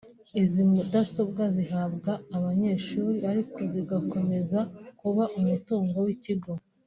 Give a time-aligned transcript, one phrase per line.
[0.41, 4.59] Izi mu dasobwa zihabwa abanyeshuri ariko zigakomeza
[4.99, 6.51] kuba umutungo w’ikigo